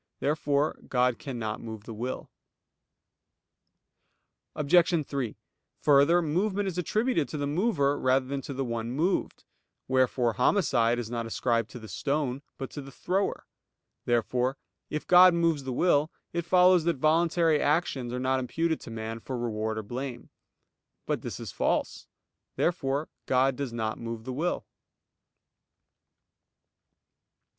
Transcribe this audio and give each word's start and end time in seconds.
Therefore 0.19 0.79
God 0.87 1.19
cannot 1.19 1.61
move 1.61 1.83
the 1.83 1.93
will. 1.93 2.31
Obj. 4.55 5.05
3: 5.07 5.37
Further, 5.81 6.21
movement 6.23 6.67
is 6.67 6.79
attributed 6.79 7.29
to 7.29 7.37
the 7.37 7.45
mover 7.45 7.99
rather 7.99 8.25
than 8.25 8.41
to 8.41 8.53
the 8.55 8.65
one 8.65 8.89
moved; 8.93 9.43
wherefore 9.87 10.33
homicide 10.33 10.97
is 10.97 11.11
not 11.11 11.27
ascribed 11.27 11.69
to 11.69 11.77
the 11.77 11.87
stone, 11.87 12.41
but 12.57 12.71
to 12.71 12.81
the 12.81 12.91
thrower. 12.91 13.45
Therefore, 14.05 14.57
if 14.89 15.05
God 15.05 15.35
moves 15.35 15.65
the 15.65 15.71
will, 15.71 16.09
it 16.33 16.45
follows 16.45 16.83
that 16.85 16.95
voluntary 16.97 17.61
actions 17.61 18.11
are 18.11 18.19
not 18.19 18.39
imputed 18.39 18.81
to 18.81 18.89
man 18.89 19.19
for 19.19 19.37
reward 19.37 19.77
or 19.77 19.83
blame. 19.83 20.31
But 21.05 21.21
this 21.21 21.39
is 21.39 21.51
false. 21.51 22.07
Therefore 22.55 23.07
God 23.27 23.55
does 23.55 23.71
not 23.71 23.99
move 23.99 24.23
the 24.23 24.33
will. 24.33 24.65